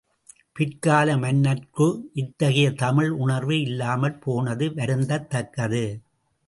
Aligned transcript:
பிற்கால 0.53 1.15
மன்னர்கட்கு 1.17 1.87
இத்தகைய 2.13 2.71
தமிழ் 2.73 3.09
உணர்வு 3.09 3.61
இல்லாமற் 3.61 4.21
போனது 4.21 4.67
வருந்தத்தக்கது. 4.69 5.85